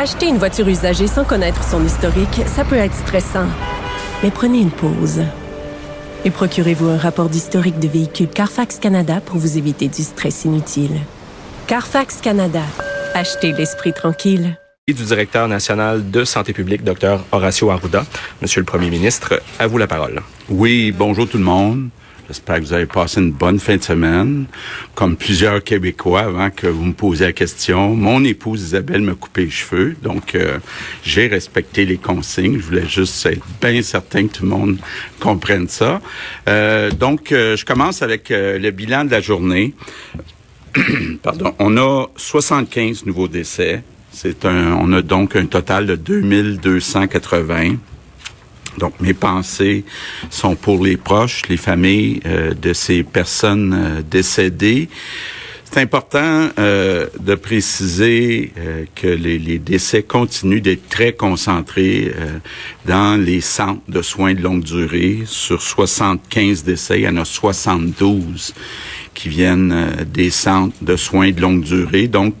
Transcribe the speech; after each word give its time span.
Acheter 0.00 0.28
une 0.28 0.38
voiture 0.38 0.68
usagée 0.68 1.08
sans 1.08 1.24
connaître 1.24 1.64
son 1.64 1.84
historique, 1.84 2.42
ça 2.46 2.64
peut 2.64 2.76
être 2.76 2.94
stressant. 2.94 3.48
Mais 4.22 4.30
prenez 4.30 4.60
une 4.60 4.70
pause. 4.70 5.24
Et 6.24 6.30
procurez-vous 6.30 6.86
un 6.86 6.96
rapport 6.96 7.28
d'historique 7.28 7.80
de 7.80 7.88
véhicule 7.88 8.28
Carfax 8.28 8.78
Canada 8.78 9.20
pour 9.20 9.38
vous 9.38 9.58
éviter 9.58 9.88
du 9.88 10.04
stress 10.04 10.44
inutile. 10.44 11.00
Carfax 11.66 12.20
Canada. 12.20 12.62
Achetez 13.12 13.50
l'esprit 13.50 13.92
tranquille. 13.92 14.56
Et 14.86 14.92
du 14.92 15.02
directeur 15.02 15.48
national 15.48 16.08
de 16.08 16.22
santé 16.22 16.52
publique, 16.52 16.84
Dr 16.84 17.24
Horacio 17.32 17.68
Arruda. 17.68 18.06
Monsieur 18.40 18.60
le 18.60 18.66
Premier 18.66 18.90
ministre, 18.90 19.42
à 19.58 19.66
vous 19.66 19.78
la 19.78 19.88
parole. 19.88 20.22
Oui, 20.48 20.92
bonjour 20.96 21.28
tout 21.28 21.38
le 21.38 21.44
monde. 21.44 21.88
J'espère 22.28 22.56
que 22.56 22.60
vous 22.60 22.72
avez 22.74 22.84
passé 22.84 23.22
une 23.22 23.32
bonne 23.32 23.58
fin 23.58 23.78
de 23.78 23.82
semaine. 23.82 24.44
Comme 24.94 25.16
plusieurs 25.16 25.64
Québécois, 25.64 26.20
avant 26.20 26.50
que 26.50 26.66
vous 26.66 26.84
me 26.84 26.92
posiez 26.92 27.26
la 27.26 27.32
question, 27.32 27.96
mon 27.96 28.22
épouse 28.22 28.62
Isabelle 28.62 29.00
m'a 29.00 29.14
coupé 29.14 29.46
les 29.46 29.50
cheveux, 29.50 29.96
donc 30.02 30.34
euh, 30.34 30.58
j'ai 31.02 31.26
respecté 31.26 31.86
les 31.86 31.96
consignes. 31.96 32.58
Je 32.58 32.64
voulais 32.64 32.86
juste 32.86 33.24
être 33.24 33.46
bien 33.62 33.80
certain 33.80 34.26
que 34.26 34.34
tout 34.34 34.42
le 34.42 34.50
monde 34.50 34.76
comprenne 35.20 35.68
ça. 35.68 36.02
Euh, 36.50 36.90
donc, 36.90 37.32
euh, 37.32 37.56
je 37.56 37.64
commence 37.64 38.02
avec 38.02 38.28
le 38.28 38.70
bilan 38.72 39.06
de 39.06 39.10
la 39.10 39.22
journée. 39.22 39.72
Pardon. 41.22 41.54
On 41.58 41.78
a 41.78 42.08
75 42.16 43.06
nouveaux 43.06 43.28
décès. 43.28 43.82
C'est 44.12 44.44
un, 44.44 44.74
on 44.74 44.92
a 44.92 45.00
donc 45.00 45.34
un 45.34 45.46
total 45.46 45.86
de 45.86 45.96
2280. 45.96 47.76
Donc, 48.78 48.94
mes 49.00 49.14
pensées 49.14 49.84
sont 50.30 50.54
pour 50.54 50.84
les 50.84 50.96
proches, 50.96 51.42
les 51.48 51.56
familles 51.56 52.20
euh, 52.26 52.54
de 52.54 52.72
ces 52.72 53.02
personnes 53.02 53.74
euh, 53.74 54.02
décédées. 54.02 54.88
C'est 55.70 55.82
important 55.82 56.48
euh, 56.58 57.08
de 57.20 57.34
préciser 57.34 58.52
que 58.94 59.06
les, 59.06 59.38
les, 59.38 59.58
décès 59.58 60.02
continuent 60.02 60.62
d'être 60.62 60.88
très 60.88 61.12
concentrés 61.12 62.10
dans 62.86 63.22
les 63.22 63.42
centres 63.42 63.82
de 63.86 64.00
soins 64.00 64.32
de 64.32 64.40
longue 64.40 64.64
durée. 64.64 65.24
Sur 65.26 65.60
75 65.60 66.64
décès, 66.64 67.00
il 67.00 67.02
y 67.02 67.08
en 67.08 67.18
a 67.18 67.26
72 67.26 68.54
qui 69.12 69.28
viennent 69.28 70.06
des 70.10 70.30
centres 70.30 70.74
de 70.80 70.96
soins 70.96 71.32
de 71.32 71.40
longue 71.42 71.62
durée. 71.62 72.08
Donc, 72.08 72.34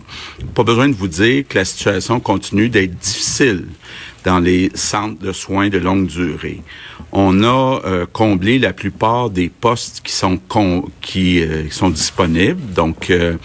pas 0.54 0.64
besoin 0.64 0.88
de 0.88 0.94
vous 0.94 1.08
dire 1.08 1.44
que 1.46 1.58
la 1.58 1.66
situation 1.66 2.20
continue 2.20 2.70
d'être 2.70 2.98
difficile 2.98 3.66
dans 4.28 4.40
les 4.40 4.70
centres 4.74 5.22
de 5.22 5.32
soins 5.32 5.70
de 5.70 5.78
longue 5.78 6.06
durée. 6.06 6.60
On 7.12 7.42
a 7.42 7.80
euh, 7.86 8.04
comblé 8.12 8.58
la 8.58 8.74
plupart 8.74 9.30
des 9.30 9.48
postes 9.48 10.02
qui 10.04 10.12
sont 10.12 10.38
qui 11.00 11.40
euh, 11.40 11.70
sont 11.70 11.88
disponibles. 11.88 12.60
Donc, 12.74 13.08
euh, 13.08 13.38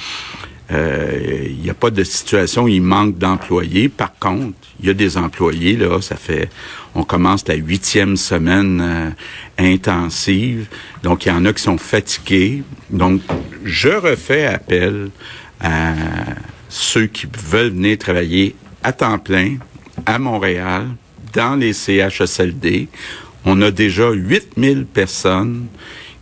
il 0.70 1.62
n'y 1.64 1.70
a 1.70 1.74
pas 1.74 1.90
de 1.90 2.04
situation 2.04 2.64
où 2.64 2.68
il 2.68 2.82
manque 2.82 3.18
d'employés. 3.18 3.88
Par 3.88 4.14
contre, 4.20 4.58
il 4.82 4.88
y 4.88 4.90
a 4.90 4.94
des 4.94 5.18
employés 5.18 5.78
là. 5.78 6.02
Ça 6.02 6.18
fait, 6.18 6.50
on 6.96 7.04
commence 7.06 7.48
la 7.48 7.56
huitième 7.56 8.18
semaine 8.18 9.16
intensive. 9.58 10.68
Donc, 11.02 11.26
il 11.26 11.30
y 11.30 11.32
en 11.32 11.46
a 11.46 11.54
qui 11.54 11.64
sont 11.64 11.78
fatigués. 11.78 12.62
Donc, 12.90 13.22
je 13.64 13.90
refais 13.90 14.48
appel 14.48 15.12
à 15.62 15.94
ceux 16.68 17.06
qui 17.06 17.26
veulent 17.52 17.72
venir 17.72 17.98
travailler 18.00 18.54
à 18.84 18.92
temps 18.92 19.20
plein 19.20 19.56
à 20.06 20.20
Montréal, 20.20 20.88
dans 21.34 21.56
les 21.56 21.74
CHSLD. 21.74 22.88
On 23.46 23.62
a 23.62 23.72
déjà 23.72 24.12
8000 24.12 24.86
personnes 24.86 25.68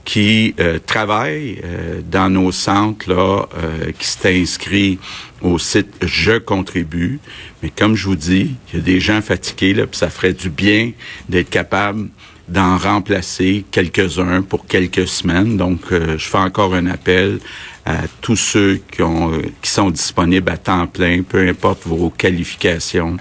qui 0.03 0.55
euh, 0.59 0.79
travaillent 0.83 1.61
euh, 1.63 2.01
dans 2.09 2.29
nos 2.29 2.51
centres 2.51 3.09
là, 3.09 3.45
euh, 3.57 3.91
qui 3.97 4.07
s'est 4.07 4.41
inscrit 4.41 4.97
au 5.41 5.59
site 5.59 5.93
Je 6.01 6.39
contribue. 6.39 7.19
Mais 7.61 7.69
comme 7.69 7.95
je 7.95 8.07
vous 8.07 8.15
dis, 8.15 8.55
il 8.69 8.79
y 8.79 8.81
a 8.81 8.83
des 8.83 8.99
gens 8.99 9.21
fatigués 9.21 9.73
là, 9.73 9.85
puis 9.85 9.97
ça 9.97 10.09
ferait 10.09 10.33
du 10.33 10.49
bien 10.49 10.91
d'être 11.29 11.49
capable 11.49 12.09
d'en 12.47 12.77
remplacer 12.77 13.63
quelques-uns 13.71 14.41
pour 14.41 14.65
quelques 14.65 15.07
semaines. 15.07 15.55
Donc, 15.55 15.79
je 15.91 16.17
fais 16.17 16.37
encore 16.37 16.73
un 16.73 16.87
appel 16.87 17.39
à 17.85 17.99
tous 18.19 18.35
ceux 18.35 18.81
qui, 18.91 19.03
ont, 19.03 19.31
qui 19.61 19.69
sont 19.69 19.89
disponibles 19.89 20.51
à 20.51 20.57
temps 20.57 20.85
plein, 20.85 21.21
peu 21.21 21.47
importe 21.47 21.83
vos 21.85 22.09
qualifications 22.09 23.15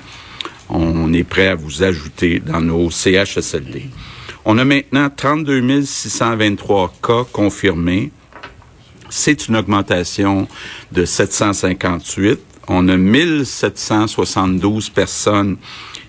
on 0.70 1.12
est 1.12 1.24
prêt 1.24 1.48
à 1.48 1.54
vous 1.54 1.82
ajouter 1.82 2.40
dans 2.40 2.60
nos 2.60 2.90
CHSLD. 2.90 3.90
On 4.44 4.56
a 4.58 4.64
maintenant 4.64 5.10
32 5.10 5.82
623 5.84 6.94
cas 7.02 7.24
confirmés. 7.30 8.10
C'est 9.10 9.48
une 9.48 9.56
augmentation 9.56 10.48
de 10.92 11.04
758. 11.04 12.40
On 12.68 12.88
a 12.88 12.96
1772 12.96 14.90
personnes 14.90 15.56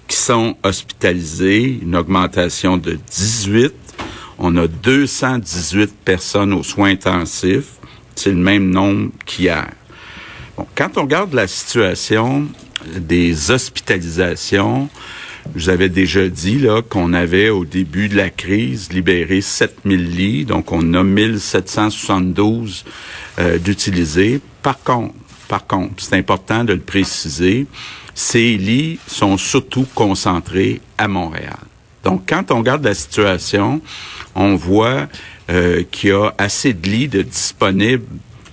qui 0.07 0.17
sont 0.17 0.55
hospitalisées, 0.63 1.79
une 1.81 1.95
augmentation 1.95 2.77
de 2.77 2.99
18. 3.11 3.73
On 4.37 4.55
a 4.57 4.67
218 4.67 5.93
personnes 6.05 6.53
aux 6.53 6.63
soins 6.63 6.91
intensifs. 6.91 7.73
C'est 8.15 8.31
le 8.31 8.37
même 8.37 8.69
nombre 8.69 9.11
qu'hier. 9.25 9.69
Bon, 10.57 10.67
quand 10.75 10.97
on 10.97 11.01
regarde 11.01 11.33
la 11.33 11.47
situation 11.47 12.47
des 12.97 13.51
hospitalisations. 13.51 14.89
Je 15.55 15.63
vous 15.63 15.69
avais 15.69 15.89
déjà 15.89 16.27
dit 16.27 16.59
là 16.59 16.81
qu'on 16.81 17.13
avait 17.13 17.49
au 17.49 17.65
début 17.65 18.09
de 18.09 18.15
la 18.15 18.29
crise 18.29 18.91
libéré 18.91 19.41
7000 19.41 20.15
lits, 20.15 20.45
donc 20.45 20.71
on 20.71 20.93
a 20.93 21.03
1772 21.03 22.85
euh, 23.39 23.57
d'utilisés. 23.57 24.39
Par 24.61 24.81
contre, 24.83 25.15
par 25.47 25.67
contre, 25.67 25.95
c'est 25.97 26.15
important 26.15 26.63
de 26.63 26.73
le 26.73 26.79
préciser, 26.79 27.65
ces 28.13 28.55
lits 28.57 28.99
sont 29.07 29.37
surtout 29.37 29.85
concentrés 29.95 30.79
à 30.97 31.07
Montréal. 31.07 31.57
Donc, 32.03 32.23
quand 32.27 32.51
on 32.51 32.59
regarde 32.59 32.83
la 32.85 32.93
situation, 32.93 33.81
on 34.33 34.55
voit 34.55 35.07
euh, 35.49 35.83
qu'il 35.91 36.09
y 36.09 36.13
a 36.13 36.33
assez 36.37 36.73
de 36.73 36.87
lits 36.87 37.07
de 37.07 37.21
disponibles 37.21 38.05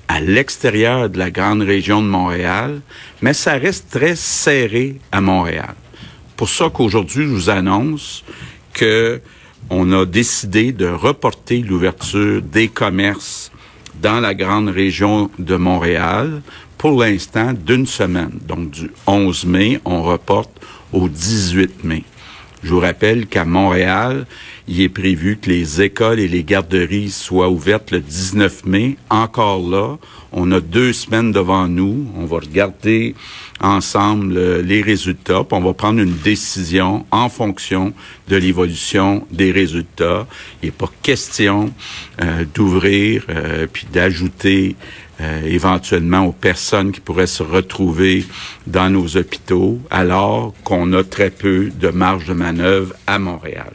à 0.08 0.20
l'extérieur 0.20 1.10
de 1.10 1.18
la 1.18 1.30
grande 1.30 1.62
région 1.62 2.02
de 2.02 2.08
Montréal, 2.08 2.80
mais 3.20 3.34
ça 3.34 3.52
reste 3.52 3.90
très 3.90 4.16
serré 4.16 4.96
à 5.12 5.20
Montréal. 5.20 5.74
Pour 6.36 6.48
ça 6.48 6.70
qu'aujourd'hui, 6.70 7.24
je 7.24 7.30
vous 7.30 7.50
annonce 7.50 8.24
que 8.72 9.20
on 9.70 9.92
a 9.92 10.06
décidé 10.06 10.72
de 10.72 10.86
reporter 10.86 11.60
l'ouverture 11.60 12.40
des 12.40 12.68
commerces 12.68 13.52
dans 14.00 14.20
la 14.20 14.34
grande 14.34 14.68
région 14.68 15.30
de 15.38 15.56
Montréal 15.56 16.40
pour 16.78 17.02
l'instant 17.02 17.52
d'une 17.52 17.86
semaine. 17.86 18.38
Donc 18.46 18.70
du 18.70 18.90
11 19.06 19.44
mai, 19.44 19.80
on 19.84 20.02
reporte 20.02 20.50
au 20.92 21.08
18 21.08 21.84
mai. 21.84 22.04
Je 22.62 22.74
vous 22.74 22.80
rappelle 22.80 23.26
qu'à 23.26 23.44
Montréal, 23.44 24.26
il 24.66 24.80
est 24.80 24.88
prévu 24.88 25.38
que 25.40 25.48
les 25.48 25.80
écoles 25.80 26.18
et 26.18 26.28
les 26.28 26.42
garderies 26.42 27.10
soient 27.10 27.48
ouvertes 27.48 27.92
le 27.92 28.00
19 28.00 28.64
mai. 28.66 28.96
Encore 29.10 29.68
là, 29.68 29.96
on 30.32 30.52
a 30.52 30.60
deux 30.60 30.92
semaines 30.92 31.32
devant 31.32 31.68
nous. 31.68 32.06
On 32.16 32.24
va 32.24 32.38
regarder 32.38 33.14
ensemble 33.60 34.36
euh, 34.36 34.62
les 34.62 34.82
résultats, 34.82 35.44
puis 35.44 35.58
on 35.58 35.60
va 35.60 35.72
prendre 35.72 36.00
une 36.00 36.16
décision 36.16 37.06
en 37.10 37.28
fonction 37.28 37.92
de 38.28 38.36
l'évolution 38.36 39.26
des 39.30 39.50
résultats. 39.50 40.26
Il 40.62 40.66
n'est 40.66 40.72
pas 40.72 40.90
question 41.02 41.72
euh, 42.22 42.44
d'ouvrir 42.54 43.24
euh, 43.30 43.66
puis 43.72 43.86
d'ajouter 43.92 44.76
éventuellement 45.44 46.26
aux 46.26 46.32
personnes 46.32 46.92
qui 46.92 47.00
pourraient 47.00 47.26
se 47.26 47.42
retrouver 47.42 48.24
dans 48.68 48.88
nos 48.88 49.16
hôpitaux, 49.16 49.80
alors 49.90 50.54
qu'on 50.62 50.92
a 50.92 51.02
très 51.02 51.30
peu 51.30 51.70
de 51.74 51.88
marge 51.88 52.26
de 52.26 52.34
manœuvre 52.34 52.94
à 53.04 53.18
Montréal. 53.18 53.72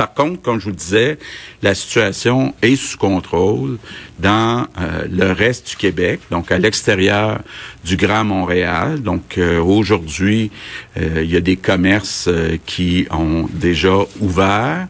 Par 0.00 0.14
contre, 0.14 0.40
comme 0.40 0.58
je 0.58 0.64
vous 0.64 0.74
disais, 0.74 1.18
la 1.60 1.74
situation 1.74 2.54
est 2.62 2.76
sous 2.76 2.96
contrôle 2.96 3.76
dans 4.18 4.66
euh, 4.80 5.04
le 5.10 5.30
reste 5.30 5.68
du 5.68 5.76
Québec, 5.76 6.20
donc 6.30 6.50
à 6.50 6.56
l'extérieur 6.56 7.40
du 7.84 7.98
Grand 7.98 8.24
Montréal. 8.24 9.02
Donc 9.02 9.36
euh, 9.36 9.60
aujourd'hui, 9.60 10.50
euh, 10.96 11.20
il 11.22 11.30
y 11.30 11.36
a 11.36 11.42
des 11.42 11.56
commerces 11.56 12.30
qui 12.64 13.08
ont 13.10 13.46
déjà 13.52 13.98
ouvert. 14.20 14.88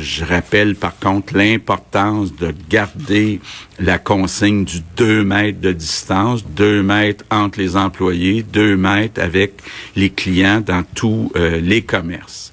je 0.00 0.24
rappelle 0.24 0.76
par 0.76 0.96
contre 0.96 1.36
l'importance 1.36 2.32
de 2.36 2.54
garder 2.68 3.40
la 3.80 3.98
consigne 3.98 4.64
du 4.64 4.78
2 4.96 5.24
mètres 5.24 5.60
de 5.60 5.72
distance, 5.72 6.44
2 6.46 6.84
mètres 6.84 7.24
entre 7.32 7.58
les 7.58 7.76
employés, 7.76 8.44
2 8.44 8.76
mètres 8.76 9.20
avec 9.20 9.54
les 9.96 10.10
clients 10.10 10.60
dans 10.60 10.84
tous 10.94 11.32
les 11.34 11.82
commerces 11.82 12.49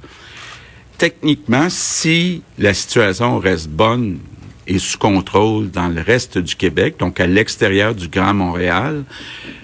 techniquement, 0.98 1.68
si 1.70 2.42
la 2.58 2.74
situation 2.74 3.40
reste 3.40 3.70
bonne 3.70 4.20
et 4.66 4.80
sous 4.80 4.98
contrôle 4.98 5.70
dans 5.72 5.88
le 5.88 6.02
reste 6.02 6.38
du 6.38 6.56
Québec, 6.56 6.96
donc 7.00 7.20
à 7.20 7.28
l'extérieur 7.28 7.96
du 7.96 8.08
Grand 8.10 8.34
Montréal, 8.34 9.04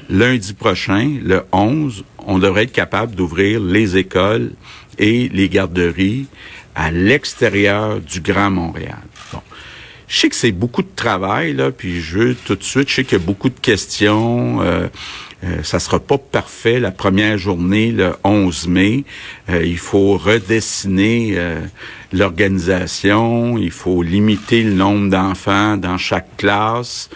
lundi 0.10 0.54
prochain, 0.54 1.18
le 1.22 1.44
11, 1.52 2.06
on 2.26 2.40
devrait 2.40 2.64
être 2.64 2.72
capable 2.72 3.16
d'ouvrir 3.16 3.60
les 3.60 3.98
écoles 3.98 4.52
et 4.98 5.30
les 5.30 5.50
garderies 5.50 6.28
à 6.76 6.92
l'extérieur 6.92 8.00
du 8.00 8.22
Grand 8.22 8.50
Montréal. 8.50 9.02
Bon. 9.34 9.42
Je 10.08 10.20
sais 10.20 10.30
que 10.30 10.36
c'est 10.36 10.52
beaucoup 10.52 10.84
de 10.84 10.96
travail, 10.96 11.54
là, 11.54 11.72
puis 11.72 12.00
je 12.00 12.20
veux 12.20 12.36
tout 12.36 12.56
de 12.56 12.64
suite, 12.64 12.90
je 12.90 12.96
sais 12.96 13.04
qu'il 13.04 13.18
y 13.18 13.22
a 13.22 13.26
beaucoup 13.26 13.50
de 13.50 13.60
questions. 13.60 14.62
Euh, 14.62 14.88
Euh, 15.44 15.64
ça 15.64 15.80
sera 15.80 16.00
pas 16.00 16.18
parfait 16.18 16.80
la 16.80 16.92
première 16.92 17.38
journée, 17.38 17.92
le 17.92 18.16
11 18.24 18.68
mai. 18.68 19.04
Euh, 19.50 19.66
il 19.66 19.78
faut 19.78 20.18
redessiner 20.18 21.34
euh, 21.36 21.60
l'organisation, 22.14 23.58
il 23.58 23.72
faut 23.72 24.02
limiter 24.02 24.64
le 24.64 24.74
nombre 24.74 25.10
d'enfants 25.10 25.78
dans 25.78 25.98
chaque 25.98 26.38
classe. 26.38 27.10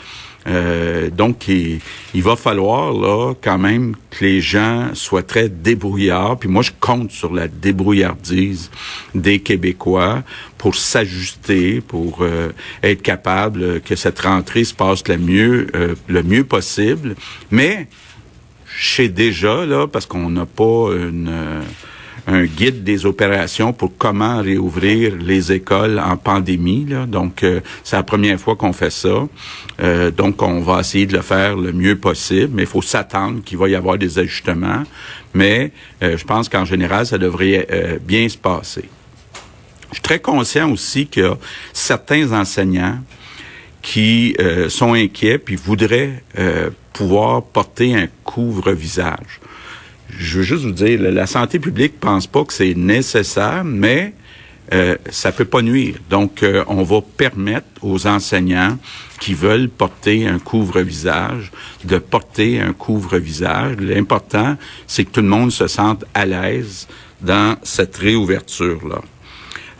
Euh, 0.47 1.09
donc, 1.09 1.47
il, 1.47 1.81
va 2.15 2.35
falloir 2.35 2.93
là 2.93 3.33
quand 3.41 3.57
même 3.57 3.95
que 4.09 4.23
les 4.23 4.41
gens 4.41 4.89
soient 4.93 5.23
très 5.23 5.49
débrouillards. 5.49 6.37
Puis 6.37 6.49
moi, 6.49 6.61
je 6.61 6.71
compte 6.79 7.11
sur 7.11 7.33
la 7.33 7.47
débrouillardise 7.47 8.71
des 9.13 9.39
Québécois 9.39 10.23
pour 10.57 10.75
s'ajuster, 10.75 11.81
pour 11.81 12.19
euh, 12.21 12.49
être 12.81 13.01
capable 13.01 13.81
que 13.81 13.95
cette 13.95 14.19
rentrée 14.19 14.63
se 14.63 14.73
passe 14.73 15.07
le 15.07 15.17
mieux, 15.17 15.67
euh, 15.75 15.95
le 16.07 16.23
mieux 16.23 16.43
possible. 16.43 17.15
Mais 17.51 17.87
sais 18.85 19.09
déjà 19.09 19.65
là, 19.65 19.87
parce 19.87 20.05
qu'on 20.05 20.29
n'a 20.29 20.45
pas 20.45 20.91
une 20.93 21.31
un 22.27 22.43
guide 22.43 22.83
des 22.83 23.05
opérations 23.05 23.71
pour 23.71 23.97
comment 23.97 24.41
réouvrir 24.41 25.15
les 25.15 25.53
écoles 25.53 25.97
en 25.97 26.17
pandémie. 26.17 26.85
Donc, 27.07 27.43
euh, 27.43 27.61
c'est 27.85 27.95
la 27.95 28.03
première 28.03 28.37
fois 28.37 28.57
qu'on 28.57 28.73
fait 28.73 28.89
ça. 28.89 29.27
Euh, 29.79 30.11
donc, 30.11 30.41
on 30.41 30.59
va 30.59 30.81
essayer 30.81 31.05
de 31.05 31.13
le 31.13 31.21
faire 31.21 31.55
le 31.55 31.71
mieux 31.71 31.95
possible, 31.95 32.51
mais 32.53 32.63
il 32.63 32.67
faut 32.67 32.81
s'attendre 32.81 33.41
qu'il 33.45 33.57
va 33.57 33.69
y 33.69 33.75
avoir 33.75 33.97
des 33.97 34.19
ajustements. 34.19 34.83
Mais 35.33 35.71
euh, 36.03 36.17
je 36.17 36.25
pense 36.25 36.49
qu'en 36.49 36.65
général, 36.65 37.05
ça 37.05 37.17
devrait 37.17 37.97
bien 38.05 38.27
se 38.27 38.37
passer. 38.37 38.89
Je 39.89 39.95
suis 39.95 40.01
très 40.01 40.19
conscient 40.19 40.69
aussi 40.69 41.09
a 41.17 41.35
certains 41.71 42.33
enseignants 42.33 42.99
qui 43.87 44.35
sont 44.67 44.93
inquiets 44.93 45.37
puis 45.37 45.55
voudraient 45.55 46.21
pouvoir 46.91 47.41
porter 47.41 47.95
un 47.95 48.07
couvre-visage 48.25 49.39
je 50.09 50.37
veux 50.37 50.43
juste 50.43 50.63
vous 50.63 50.71
dire, 50.71 50.99
la 51.01 51.27
santé 51.27 51.59
publique 51.59 51.99
pense 51.99 52.27
pas 52.27 52.43
que 52.43 52.53
c'est 52.53 52.73
nécessaire, 52.75 53.63
mais 53.63 54.13
euh, 54.73 54.95
ça 55.09 55.31
peut 55.31 55.45
pas 55.45 55.61
nuire. 55.61 55.95
Donc, 56.09 56.43
euh, 56.43 56.63
on 56.67 56.83
va 56.83 57.01
permettre 57.01 57.67
aux 57.81 58.07
enseignants 58.07 58.77
qui 59.19 59.33
veulent 59.33 59.69
porter 59.69 60.27
un 60.27 60.39
couvre-visage 60.39 61.51
de 61.85 61.97
porter 61.97 62.59
un 62.59 62.73
couvre-visage. 62.73 63.77
L'important, 63.79 64.57
c'est 64.85 65.05
que 65.05 65.11
tout 65.11 65.21
le 65.21 65.27
monde 65.27 65.51
se 65.51 65.67
sente 65.67 66.05
à 66.13 66.25
l'aise 66.25 66.87
dans 67.21 67.55
cette 67.63 67.97
réouverture-là. 67.97 69.01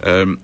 Euh, 0.06 0.36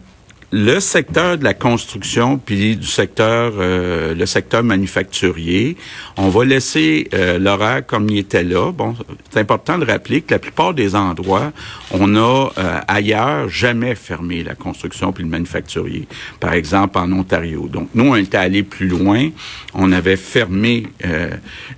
le 0.55 0.79
secteur 0.79 1.39
de 1.39 1.43
la 1.43 1.55
construction 1.55 2.37
puis 2.37 2.75
du 2.75 2.85
secteur 2.85 3.53
euh, 3.57 4.13
le 4.13 4.25
secteur 4.27 4.61
manufacturier, 4.61 5.75
on 6.15 6.29
va 6.29 6.45
laisser 6.45 7.07
euh, 7.15 7.39
l'horaire 7.39 7.83
comme 7.83 8.07
il 8.07 8.19
était 8.19 8.43
là. 8.43 8.71
Bon, 8.71 8.95
c'est 9.31 9.39
important 9.39 9.79
de 9.79 9.85
rappeler 9.85 10.21
que 10.21 10.31
la 10.31 10.37
plupart 10.37 10.75
des 10.75 10.95
endroits, 10.95 11.51
on 11.89 12.15
a 12.15 12.51
euh, 12.55 12.79
ailleurs 12.87 13.49
jamais 13.49 13.95
fermé 13.95 14.43
la 14.43 14.53
construction 14.53 15.11
puis 15.11 15.23
le 15.23 15.29
manufacturier. 15.31 16.07
Par 16.39 16.53
exemple 16.53 16.99
en 16.99 17.11
Ontario. 17.11 17.67
Donc 17.67 17.89
nous 17.95 18.09
on 18.09 18.15
était 18.15 18.37
allé 18.37 18.61
plus 18.61 18.87
loin, 18.87 19.29
on 19.73 19.91
avait 19.91 20.17
fermé 20.17 20.83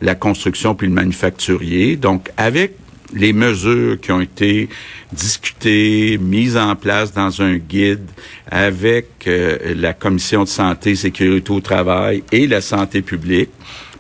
la 0.02 0.16
construction 0.16 0.76
puis 0.76 0.88
le 0.88 0.94
manufacturier. 0.94 1.96
Donc 1.96 2.30
avec 2.36 2.74
les 3.16 3.34
mesures 3.34 4.00
qui 4.00 4.12
ont 4.12 4.22
été 4.22 4.70
discutées, 5.12 6.18
mises 6.22 6.58
en 6.58 6.76
place 6.76 7.14
dans 7.14 7.42
un 7.42 7.56
guide 7.56 8.08
avec 8.52 9.08
euh, 9.28 9.74
la 9.76 9.94
Commission 9.94 10.44
de 10.44 10.50
santé, 10.50 10.96
sécurité 10.96 11.52
au 11.52 11.62
travail 11.62 12.24
et 12.32 12.46
la 12.46 12.62
santé 12.62 13.02
publique, 13.02 13.50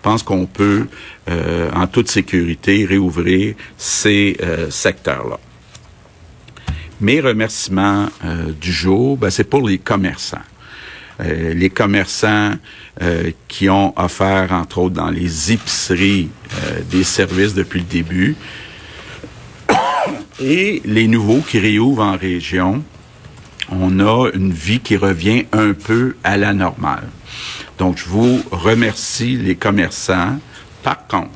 pense 0.01 0.21
qu'on 0.21 0.45
peut, 0.45 0.85
euh, 1.29 1.71
en 1.73 1.87
toute 1.87 2.09
sécurité, 2.09 2.85
réouvrir 2.85 3.55
ces 3.77 4.37
euh, 4.43 4.69
secteurs-là. 4.69 5.39
Mes 7.01 7.19
remerciements 7.19 8.07
du 8.61 8.71
jour, 8.71 9.17
ben, 9.17 9.29
c'est 9.29 9.43
pour 9.43 9.67
les 9.67 9.79
commerçants. 9.79 10.47
les 11.19 11.69
commerçants 11.69 12.53
qui 13.49 13.69
ont 13.69 13.93
offert, 13.99 14.53
entre 14.53 14.77
autres, 14.77 14.95
dans 14.95 15.09
les 15.09 15.51
épiceries, 15.51 16.29
des 16.89 17.03
services 17.03 17.53
depuis 17.53 17.79
le 17.79 17.85
début 17.85 18.35
et 20.39 20.81
les 20.85 21.07
nouveaux 21.07 21.41
qui 21.41 21.59
réouvrent 21.59 22.03
en 22.03 22.17
région, 22.17 22.83
on 23.69 23.99
a 23.99 24.29
une 24.33 24.51
vie 24.51 24.79
qui 24.79 24.97
revient 24.97 25.45
un 25.51 25.73
peu 25.73 26.15
à 26.23 26.37
la 26.37 26.53
normale. 26.53 27.07
Donc, 27.77 27.97
je 27.97 28.05
vous 28.05 28.41
remercie 28.51 29.37
les 29.37 29.55
commerçants. 29.55 30.39
Par 30.83 31.07
contre, 31.07 31.31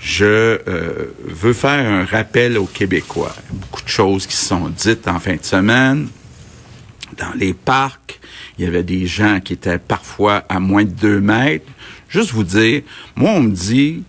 je 0.00 0.24
euh, 0.24 1.14
veux 1.24 1.52
faire 1.52 1.88
un 1.88 2.04
rappel 2.04 2.58
aux 2.58 2.66
Québécois. 2.66 3.34
Beaucoup 3.50 3.82
de 3.82 3.88
choses 3.88 4.26
qui 4.26 4.36
sont 4.36 4.68
dites 4.68 5.08
en 5.08 5.18
fin 5.18 5.36
de 5.36 5.44
semaine. 5.44 6.08
Dans 7.16 7.32
les 7.36 7.54
parcs, 7.54 8.20
il 8.58 8.64
y 8.64 8.68
avait 8.68 8.82
des 8.82 9.06
gens 9.06 9.40
qui 9.40 9.54
étaient 9.54 9.78
parfois 9.78 10.44
à 10.48 10.60
moins 10.60 10.84
de 10.84 10.90
deux 10.90 11.20
mètres. 11.20 11.70
Juste 12.08 12.32
vous 12.32 12.44
dire, 12.44 12.82
moi, 13.16 13.30
on 13.30 13.40
me 13.42 13.54
dit 13.54 14.02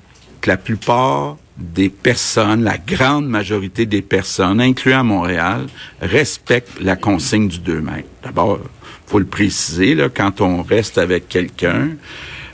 la 0.47 0.57
plupart 0.57 1.37
des 1.57 1.89
personnes, 1.89 2.63
la 2.63 2.77
grande 2.77 3.27
majorité 3.27 3.85
des 3.85 4.01
personnes, 4.01 4.59
incluant 4.59 5.03
Montréal, 5.03 5.67
respectent 6.01 6.81
la 6.81 6.95
consigne 6.95 7.47
du 7.47 7.59
2 7.59 7.81
mètres. 7.81 8.09
D'abord, 8.23 8.59
faut 9.07 9.19
le 9.19 9.25
préciser, 9.25 9.95
là, 9.95 10.09
quand 10.09 10.41
on 10.41 10.63
reste 10.63 10.97
avec 10.97 11.29
quelqu'un, 11.29 11.91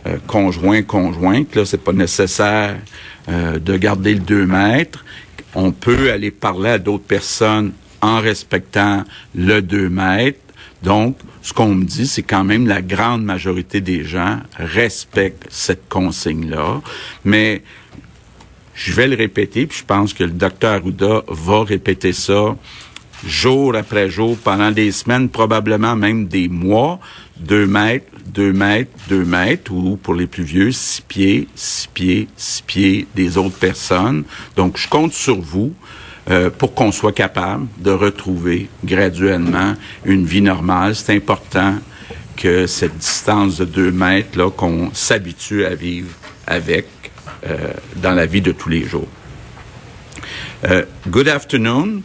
euh, 0.08 0.18
conjoint, 0.28 0.84
conjointe, 0.84 1.56
là, 1.56 1.66
c'est 1.66 1.84
pas 1.84 1.94
nécessaire 1.94 2.78
euh, 3.30 3.60
de 3.60 3.78
garder 3.78 4.14
le 4.14 4.20
2 4.20 4.46
mètres. 4.46 5.04
On 5.56 5.72
peut 5.72 6.12
aller 6.12 6.32
parler 6.32 6.72
à 6.72 6.78
d'autres 6.78 7.04
personnes 7.04 7.74
en 8.02 8.20
respectant 8.20 9.04
le 9.36 9.62
2 9.62 9.90
mètres. 9.90 10.40
Donc, 10.84 11.18
ce 11.44 11.54
qu'on 11.54 11.76
me 11.76 11.86
dit, 11.86 12.08
c'est 12.08 12.24
quand 12.24 12.44
même 12.44 12.68
la 12.68 12.82
grande 12.82 13.24
majorité 13.24 13.82
des 13.82 14.04
gens 14.04 14.40
respectent 14.58 15.46
cette 15.50 15.88
consigne-là. 15.88 16.82
Mais 17.24 17.62
je 18.84 18.94
vais 18.94 19.08
le 19.08 19.16
répéter, 19.16 19.68
puis 19.68 19.80
je 19.80 19.86
pense 19.86 20.14
que 20.14 20.24
le 20.24 20.32
docteur 20.32 20.74
Arruda 20.74 21.22
va 21.28 21.64
répéter 21.64 22.14
ça 22.14 22.56
jour 23.24 23.76
après 23.76 24.10
jour, 24.10 24.36
pendant 24.44 24.72
des 24.72 24.92
semaines, 24.92 25.30
probablement 25.30 25.96
même 25.96 26.28
des 26.28 26.48
mois, 26.48 27.00
deux 27.38 27.68
mètres, 27.68 28.08
deux 28.26 28.52
mètres, 28.52 28.90
deux 29.08 29.24
mètres, 29.24 29.72
ou 29.72 29.98
pour 29.98 30.16
les 30.16 30.26
plus 30.26 30.44
vieux, 30.44 30.72
six 30.72 31.02
pieds, 31.02 31.48
six 31.54 31.88
pieds, 31.94 32.28
six 32.36 32.64
pieds 32.64 33.08
des 33.16 33.38
autres 33.38 33.58
personnes. 33.58 34.24
Donc, 34.56 34.78
je 34.78 34.88
compte 34.90 35.14
sur 35.14 35.40
vous 35.40 35.74
euh, 36.32 36.50
pour 36.50 36.74
qu'on 36.74 36.92
soit 36.92 37.14
capable 37.14 37.68
de 37.78 37.92
retrouver 37.92 38.68
graduellement 38.84 39.76
une 40.06 40.26
vie 40.26 40.42
normale. 40.42 40.96
C'est 40.96 41.16
important 41.16 41.76
que 42.36 42.66
cette 42.66 42.98
distance 42.98 43.58
de 43.58 43.66
deux 43.66 43.92
mètres, 43.92 44.36
là, 44.40 44.50
qu'on 44.50 44.90
s'habitue 44.94 45.66
à 45.66 45.76
vivre 45.76 46.10
avec. 46.48 46.88
Euh, 47.44 47.74
dans 47.96 48.12
la 48.12 48.28
vie 48.28 48.42
de 48.42 48.52
tous 48.52 48.70
les 48.70 48.84
jours. 48.84 49.08
Uh, 50.64 50.84
good 51.10 51.28
afternoon. 51.28 52.00